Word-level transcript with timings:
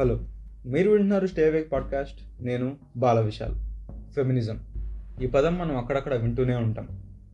Hello 0.00 0.20
మీరు 0.66 0.90
వింటున్నారు 0.90 1.26
స్టేవేక్ 1.26 1.72
podcast. 1.72 2.42
నేను 2.42 2.76
బాల 2.96 3.20
విశాల్ 3.20 3.54
ఫెమినిజం 4.14 4.60
ఈ 5.22 5.26
పదం 5.26 5.58
మనం 5.58 5.76
అక్కడక్కడ 5.76 6.14
వింటూనే 6.14 6.56
ఉంటాం. 6.56 6.88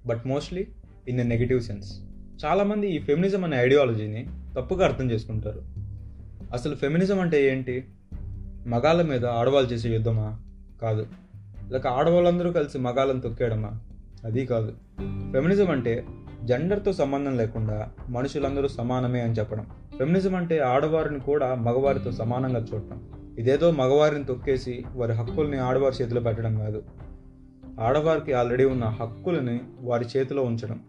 But 0.07 0.23
mostly 0.27 0.67
in 1.09 1.21
a 1.21 1.23
negative 1.23 1.61
sense 1.61 2.01
చాలామంది 2.45 2.89
ఈ 2.89 2.99
ఫెమినిజం 2.99 3.45
అనే 3.45 3.57
ఐడియాలజీని 3.57 4.27
తప్పుగా 4.57 4.87
అర్థం 4.87 5.11
చేసుకుంటారు. 5.11 5.63
అసలు 6.53 6.77
ఫెమినిజం 6.77 7.21
అంటే 7.21 7.53
ఏంటి? 7.53 7.85
మగాళ్ళ 8.67 9.03
మీద 9.03 9.27
ఆడవాళ్ళు 9.27 9.73
చేసే 9.73 9.93
యుద్ధమా? 9.93 10.41
కాదు. 10.83 11.07
లేక 11.71 11.87
ఆడవాళ్ళందరూ 11.87 12.53
కలిసి 12.53 12.79
మగాళ్ళని 12.79 13.21
తొక్కేయడమా? 13.21 13.81
అది 14.25 14.47
కాదు. 14.47 14.71
ఫెమినిజం 15.33 15.71
అంటే 15.71 16.07
జెండర్తో 16.47 16.93
సంబంధం 16.93 17.37
లేకుండా 17.37 17.89
మనుషులందరూ 18.09 18.69
సమానమే 18.69 19.21
అని 19.21 19.33
చెప్పడం. 19.33 19.67
ఫెమినిజం 19.99 20.35
అంటే 20.35 20.59
ఆడవారిని 20.59 21.21
కూడా 21.21 21.55
మగవారితో 21.55 22.13
సమానంగా 22.13 22.67
చూడటం. 22.75 23.09
ఇదేదో 23.39 23.71
మగవారిని 23.71 24.25
తొక్కేసి 24.25 24.85
వారి 24.95 25.13
హక్కుల్ని 25.13 25.59
ఆడవారి 25.59 26.03
చేతిలో 26.03 26.21
పెట్టడం 26.21 26.57
కాదు. 26.57 26.83
ఆడవారికి 27.81 28.33
ఆల్రెడీ 28.33 28.65
ఉన్న 28.65 28.85
హక్కులని 28.85 29.61
వారి 29.81 30.07
చేతిలో 30.17 30.43
ఉంచడం. 30.43 30.81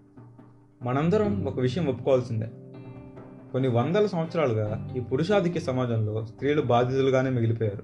మనందరం 0.84 1.45
ఒక 1.45 1.59
విషయం 1.59 1.85
ఒప్పుకోవాల్సిందే. 1.85 2.48
కొన్ని 3.51 3.70
వందల 3.70 4.05
సంవత్సరాలుగా 4.05 4.89
ఈ 4.98 4.99
పురుషాధిక్య 4.99 5.59
సమాజంలో 5.59 6.26
స్త్రీలు 6.26 6.62
బాధితులుగానే 6.62 7.29
మిగిలిపోయారు. 7.29 7.84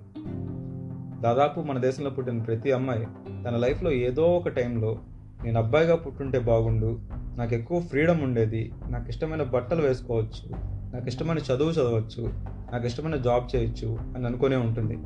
దాదాపు 1.21 1.59
మన 1.59 1.77
దేశంలో 1.77 2.09
పుట్టిన 2.09 2.41
ప్రతి 2.41 2.71
అమ్మాయి 2.71 3.07
తన 3.45 3.55
లైఫ్లో 3.55 3.91
ఏదో 3.91 4.23
ఒక 4.23 4.47
టైంలో 4.47 4.99
నేను 5.43 5.59
అబ్బాయిగా 5.59 5.95
పుట్టుంటే 5.95 6.39
బాగుండు. 6.39 6.99
నాకు 7.37 7.55
ఎక్కువ 7.55 7.81
ఫ్రీడమ్ 7.81 8.21
ఉండేది. 8.21 8.73
నాకు 8.89 9.09
ఇష్టమైన 9.09 9.43
బట్టలు 9.43 9.81
వేసుకోవచ్చు. 9.81 10.55
నాకు 10.93 11.07
ఇష్టమైన 11.07 11.37
చదువు 11.37 11.71
చదవచ్చు. 11.71 12.33
నాకు 12.71 12.85
ఇష్టమైన 12.85 13.15
జాబ్ 13.15 13.55
చేయొచ్చు 13.55 13.97
అని 14.15 14.25
అనుకునే 14.25 14.55
ఉంటుంది. 14.55 14.97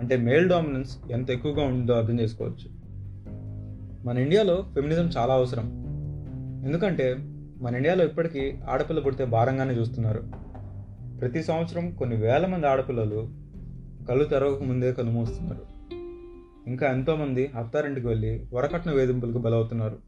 అంటే 0.00 0.16
మేల్ 0.16 0.48
డామినెన్స్ 0.48 0.98
ఎంత 1.10 1.30
ఎక్కువగా 1.30 1.64
ఉందో 1.64 1.92
అర్థం 1.92 2.20
చేసుకోవచ్చు. 2.20 2.78
మన 4.04 4.18
ఇండియాలో 4.18 4.64
ఫెమినిజం 4.74 5.04
చాలా 5.04 5.34
అవసరం. 5.34 5.64
ఎందుకంటే 6.66 7.16
మన 7.60 7.76
ఇండియాలో 7.76 8.04
ఇప్పటికీ 8.04 8.54
ఆడపిల్ల 8.68 9.00
పుడితే 9.00 9.24
భారంగానే 9.24 9.74
చూస్తున్నారు. 9.74 10.24
ప్రతి 11.20 11.42
సంవత్సరం 11.42 11.90
కొన్ని 11.90 12.16
వేల 12.16 12.46
మంది 12.46 12.66
ఆడపిల్లలు 12.66 13.28
కళ్ళు 14.08 14.24
తెరవక 14.24 14.62
ముందే 14.62 14.92
కనుమూస్తున్నారు 14.92 15.77
ఇంకా 16.68 16.90
ఎంతోమంది 16.90 17.46
అత్తారింటికి 17.46 18.06
వెళ్ళి 18.06 18.46
వరకట్న 18.52 18.90
వేధింపులకు 18.90 19.38
బలవుతున్నారు. 19.38 19.98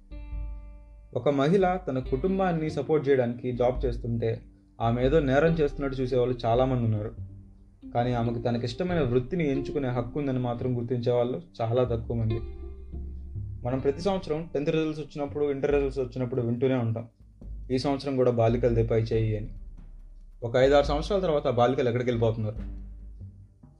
ఒక 1.14 1.28
మహిళ 1.28 1.78
తన 1.88 1.98
కుటుంబాన్ని 1.98 2.70
సపోర్ట్ 2.70 3.08
చేయడానికి 3.08 3.52
జాబ్ 3.52 3.86
చేస్తుంటే 3.86 4.42
ఆమె 4.80 5.04
ఏదో 5.04 5.20
నేరం 5.20 5.52
చేస్తున్నట్టు 5.52 5.96
చూసేవాళ్ళు 5.96 6.38
చాలామంది 6.44 6.84
ఉన్నారు. 6.84 7.14
కానీ 7.94 8.12
ఆమెకు 8.12 8.38
తనకిష్టమైన 8.38 9.00
వృత్తిని 9.00 9.50
ఎంచుకునే 9.50 9.88
హక్కు 9.88 10.18
ఉందని 10.18 10.38
మాత్రం 10.38 10.78
గుర్తించే 10.78 11.12
వాళ్ళు 11.12 11.42
చాలా 11.60 11.84
తక్కువ 11.84 12.16
మంది. 12.16 12.40
మనం 13.66 13.78
ప్రతి 13.78 14.00
సంవత్సరం 14.00 14.48
టెన్త్ 14.54 14.70
రిజల్ట్స్ 14.70 15.00
వచ్చినప్పుడు 15.00 15.50
ఇంటర్ 15.50 15.72
రిజల్ట్స్ 15.72 15.98
వచ్చినప్పుడు 15.98 16.42
వింటూనే 16.42 16.74
ఉంటాం. 16.74 17.08
ఈ 17.70 17.78
సంవత్సరం 17.78 18.16
కూడా 18.16 18.30
బాలికలు 18.30 18.86
పై 18.86 19.00
చేయి 19.00 19.36
అని. 19.36 19.48
ఒక 20.42 20.56
ఐదు 20.56 20.74
ఆరు 20.74 20.84
సంవత్సరాల 20.84 21.20
తర్వాత 21.20 21.48
బాలికలు 21.48 21.88
ఎక్కడికి 21.88 22.10
వెళ్ళిపోతున్నారు? 22.10 22.56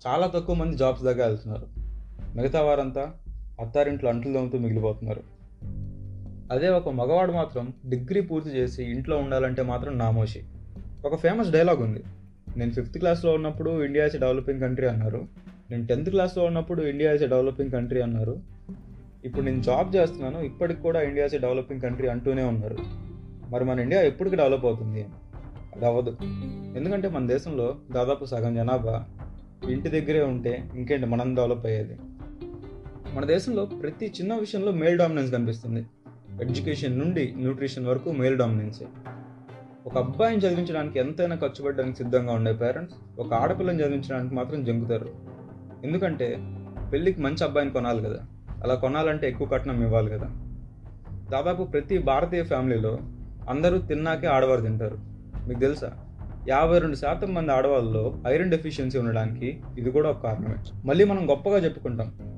చాలా 0.06 0.26
తక్కువ 0.26 0.56
మంది 0.56 0.76
జాబ్స్ 0.76 1.02
దగ్గర 1.02 1.26
వెళ్తున్నారు. 1.26 1.79
మిగతా 2.34 2.62
వారంతా 2.62 3.12
అత్తారింట్లో 3.60 4.10
అంట్లు 4.10 4.32
దమ్ముతూ 4.32 4.58
మిగిలిపోతున్నారు. 4.58 5.22
అదే 6.52 6.68
ఒక 6.68 6.88
మగవాడు 6.88 7.32
మాత్రం 7.32 7.72
డిగ్రీ 7.88 8.20
పూర్తి 8.20 8.50
చేసి 8.50 8.84
ఇంట్లో 8.84 9.18
ఉండాలంటే 9.18 9.62
మాత్రం 9.62 9.98
నామోషి. 9.98 10.42
ఒక 11.04 11.16
ఫేమస్ 11.16 11.50
డైలాగ్ 11.50 11.82
ఉంది. 11.82 12.02
నేను 12.56 12.70
ఫిఫ్త్ 12.70 12.98
క్లాస్లో 12.98 13.32
ఉన్నప్పుడు 13.32 13.84
ఇండియా 13.84 14.06
ఇస్ 14.06 14.16
డెవలపింగ్ 14.16 14.60
కంట్రీ 14.60 14.88
అన్నారు. 14.88 15.28
నేను 15.70 15.86
టెన్త్ 15.86 16.10
క్లాస్లో 16.10 16.44
ఉన్నప్పుడు 16.44 16.82
ఇండియా 16.82 17.12
ఇస్ 17.12 17.24
డెవలపింగ్ 17.24 17.70
కంట్రీ 17.70 18.00
అన్నారు. 18.00 18.36
ఇప్పుడు 19.24 19.44
నేను 19.44 19.62
జాబ్ 19.62 19.96
చేస్తున్నాను 19.96 20.38
ఇప్పటికి 20.38 20.82
కూడా 20.82 21.02
ఇండియా 21.02 21.26
ఇస్ 21.26 21.34
డెవలపింగ్ 21.34 21.80
కంట్రీ 21.80 22.08
అంటూనే 22.08 22.42
ఉన్నారు. 22.42 22.76
మరి 23.48 23.64
మన 23.64 23.80
ఇండియా 23.80 24.02
ఎప్పటికి 24.02 24.36
డెవలప్ 24.36 24.64
అవుతుంది? 24.64 25.06
అది 25.76 25.86
అవ్వదు. 25.86 26.16
ఎందుకంటే 26.76 27.08
మన 27.08 27.26
దేశంలో 27.26 27.76
దాదాపు 27.92 28.24
సగం 28.24 28.54
జనాభా 28.54 29.04
ఇంటి 29.70 29.88
దగ్గరే 29.88 30.22
ఉంటే 30.22 30.70
ఇంకేంటి 30.74 31.06
మనం 31.06 31.34
డెవలప్ 31.34 31.66
అయ్యేది. 31.66 31.96
మన 33.14 33.24
దేశంలో 33.24 33.64
ప్రతి 33.64 34.12
చిన్న 34.20 34.34
విషయంలో 34.34 34.72
మేల్ 34.72 34.98
డామినెన్స్ 34.98 35.32
కనిపిస్తుంది. 35.32 35.86
ఎడ్యుకేషన్ 36.40 36.98
నుండి 36.98 37.34
న్యూట్రిషన్ 37.36 37.86
వరకు 37.86 38.10
మేల్ 38.10 38.38
డామినెన్సే 38.38 38.86
ఒక 39.86 39.98
అబ్బాయిని 39.98 40.46
చదివించడానికి 40.46 40.98
ఎంతైనా 40.98 41.36
ఖర్చు 41.36 41.62
పెట్టడానికి 41.62 41.96
సిద్ధంగా 41.96 42.32
ఉండే 42.32 42.52
పేరెంట్స్ 42.52 42.96
ఒక 43.18 43.34
ఆడపిల్లని 43.34 43.82
చదివించడానికి 43.82 44.34
మాత్రం 44.34 44.64
జంకుతారు. 44.64 45.08
ఎందుకంటే 45.84 46.36
పెళ్ళికి 46.92 47.20
మంచి 47.20 47.44
అబ్బాయిని 47.44 47.72
కొనాలి 47.72 48.02
కదా. 48.02 48.18
అలా 48.62 48.74
కొనాలంటే 48.74 49.28
ఎక్కువ 49.28 49.46
కట్నం 49.46 49.82
ఇవ్వాలి 49.82 50.10
కదా. 50.10 50.30
దాదాపు 51.32 51.64
ప్రతి 51.64 51.98
భారతీయ 51.98 52.42
ఫ్యామిలీలో 52.42 52.98
అందరూ 53.48 53.78
తిన్నాకే 53.78 54.26
ఆడవారు 54.26 54.60
తింటారు. 54.60 54.98
మీకు 55.48 55.60
తెలుసా? 55.60 55.92
యాభై 56.48 56.78
రెండు 56.78 56.96
శాతం 56.96 57.34
మంది 57.34 57.52
ఆడవాళ్ళలో 57.52 58.18
ఐరన్ 58.26 58.50
డెఫిషియన్సీ 58.50 58.98
ఉండడానికి 58.98 59.60
ఇది 59.78 59.90
కూడా 59.90 60.10
ఒక 60.10 60.22
కారణమే. 60.22 60.54
మళ్ళీ 60.84 61.04
మనం 61.04 61.30
గొప్పగా 61.30 61.58
చెప్పుకుంటాం. 61.58 62.29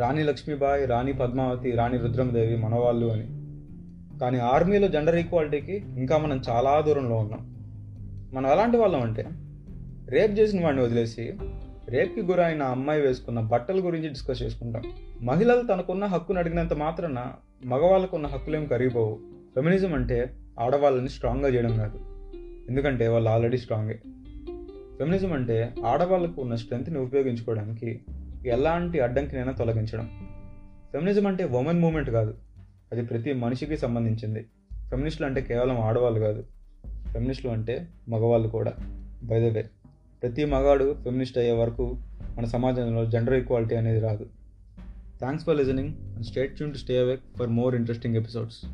రాణి 0.00 0.24
లక్ష్మీబాయి 0.24 0.86
రాణి 0.86 1.12
పద్మావతి 1.12 1.70
రాణి 1.70 1.98
రుద్రమదేవి 1.98 2.56
మనవాళ్ళు 2.56 3.06
అని. 3.06 3.26
కానీ 4.18 4.38
ఆర్మీలో 4.38 4.88
జెండర్ 4.88 5.16
ఈక్వాలిటీకి 5.16 5.84
ఇంకా 5.96 6.18
మనం 6.18 6.42
చాలా 6.50 6.80
దూరంలో 6.80 7.16
ఉన్నాం. 7.16 7.56
మనం 8.34 8.50
ఎలాంటి 8.50 8.76
వాళ్ళం 8.76 9.02
అంటే 9.02 9.26
రేప్ 10.08 10.38
చేసిన 10.38 10.64
వాడిని 10.64 10.82
వదిలేసి 10.82 11.32
రేప్కి 11.88 12.22
గురైన 12.22 12.62
అమ్మాయి 12.62 13.00
వేసుకున్న 13.00 13.40
బట్టల 13.40 13.86
గురించి 13.86 14.08
డిస్కస్ 14.08 14.42
చేసుకుంటాం. 14.42 14.82
మహిళలు 15.22 15.62
తనకున్న 15.62 16.04
హక్కును 16.04 16.38
అడిగినంత 16.38 16.72
మాత్రాన 16.72 17.32
మగవాళ్ళకున్న 17.64 18.26
హక్కులేం 18.26 18.66
కరిగిపోవు. 18.66 19.18
ఫెమినిజం 19.54 19.94
అంటే 19.94 20.34
ఆడవాళ్ళని 20.60 21.08
స్ట్రాంగ్గా 21.08 21.48
చేయడం 21.48 21.76
కాదు. 21.76 21.98
ఎందుకంటే 22.68 23.08
వాళ్ళు 23.08 23.30
ఆల్రెడీ 23.30 23.56
స్ట్రాంగే 23.56 24.00
ఫెమినిజం 24.98 25.32
అంటే 25.32 25.74
ఆడవాళ్ళకు 25.86 26.42
ఉన్న 26.42 26.54
స్ట్రెంత్ని 26.54 26.98
ఉపయోగించుకోవడానికి 26.98 28.00
ఎలాంటి 28.46 29.00
అడ్డంకినైనా 29.00 29.52
తొలగించడం. 29.52 30.10
ఫెమినిజం 30.92 31.26
అంటే 31.26 31.44
ఉమెన్ 31.44 31.80
మూమెంట్ 31.80 32.10
కాదు. 32.10 32.34
అది 32.92 33.02
ప్రతి 33.02 33.32
మనిషికి 33.32 33.76
సంబంధించింది. 33.76 34.46
ఫెమినిస్టులు 34.90 35.26
అంటే 35.26 35.40
కేవలం 35.40 35.80
ఆడవాళ్ళు 35.80 36.20
కాదు. 36.20 36.44
ఫెమినిస్టులు 37.12 37.52
అంటే 37.52 37.88
మగవాళ్ళు 38.08 38.48
కూడా. 38.48 38.72
బైదవే 39.22 39.70
ప్రతి 40.22 40.44
మగాడు 40.44 40.96
ఫెమినిస్ట్ 41.04 41.38
అయ్యే 41.38 41.52
వరకు 41.52 42.02
మన 42.38 42.44
సమాజంలో 42.44 43.06
జెండర్ 43.06 43.34
ఈక్వాలిటీ 43.34 43.74
అనేది 43.74 44.00
రాదు. 44.00 44.26
Thanks 45.18 45.46
for 45.46 45.56
listening 45.56 45.88
and 45.88 46.26
stay 46.26 46.56
tuned 46.56 46.72
to 46.72 46.78
stay 46.78 46.98
awake 46.98 47.20
for 47.38 47.48
more 47.48 47.74
interesting 47.74 48.16
episodes 48.16 48.64